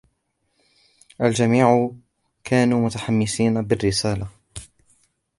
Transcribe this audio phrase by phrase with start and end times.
[1.21, 1.91] الجميع
[2.43, 4.27] كانوا متحمسين بالرسالة.